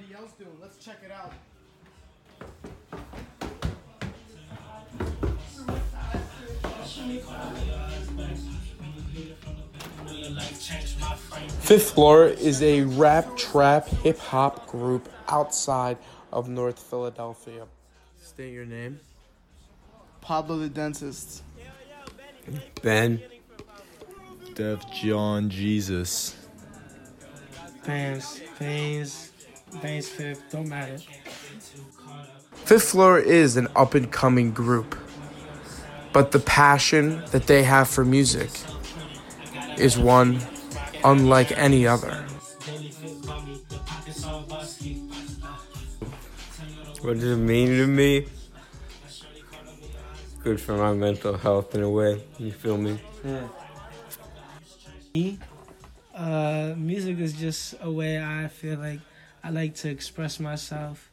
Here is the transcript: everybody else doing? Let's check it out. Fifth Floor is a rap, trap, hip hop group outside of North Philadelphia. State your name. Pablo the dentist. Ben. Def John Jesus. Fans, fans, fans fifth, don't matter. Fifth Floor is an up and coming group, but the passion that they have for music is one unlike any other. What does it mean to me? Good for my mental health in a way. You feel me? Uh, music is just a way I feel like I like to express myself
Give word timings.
everybody 0.00 0.22
else 0.22 0.32
doing? 0.32 0.50
Let's 0.60 0.76
check 0.84 0.98
it 1.04 1.10
out. 1.10 1.32
Fifth 11.60 11.90
Floor 11.92 12.26
is 12.26 12.62
a 12.62 12.82
rap, 12.82 13.36
trap, 13.36 13.86
hip 13.88 14.18
hop 14.18 14.66
group 14.66 15.08
outside 15.28 15.96
of 16.32 16.48
North 16.48 16.78
Philadelphia. 16.78 17.66
State 18.20 18.52
your 18.52 18.64
name. 18.64 19.00
Pablo 20.20 20.58
the 20.58 20.68
dentist. 20.68 21.42
Ben. 22.82 23.22
Def 24.54 24.90
John 24.92 25.48
Jesus. 25.48 26.36
Fans, 27.82 28.40
fans, 28.56 29.29
fans 29.70 30.08
fifth, 30.08 30.42
don't 30.50 30.68
matter. 30.68 30.98
Fifth 32.52 32.90
Floor 32.90 33.18
is 33.18 33.56
an 33.56 33.68
up 33.74 33.94
and 33.94 34.10
coming 34.10 34.52
group, 34.52 34.96
but 36.12 36.32
the 36.32 36.38
passion 36.38 37.22
that 37.30 37.46
they 37.46 37.62
have 37.62 37.88
for 37.88 38.04
music 38.04 38.50
is 39.78 39.98
one 39.98 40.40
unlike 41.04 41.52
any 41.52 41.86
other. 41.86 42.26
What 47.02 47.14
does 47.14 47.24
it 47.24 47.36
mean 47.36 47.68
to 47.68 47.86
me? 47.86 48.26
Good 50.44 50.60
for 50.60 50.76
my 50.76 50.92
mental 50.92 51.36
health 51.36 51.74
in 51.74 51.82
a 51.82 51.90
way. 51.90 52.22
You 52.38 52.52
feel 52.52 52.76
me? 52.76 52.98
Uh, 56.14 56.74
music 56.76 57.18
is 57.18 57.32
just 57.32 57.74
a 57.80 57.90
way 57.90 58.22
I 58.22 58.48
feel 58.48 58.78
like 58.78 59.00
I 59.42 59.50
like 59.50 59.74
to 59.76 59.88
express 59.88 60.38
myself 60.38 61.09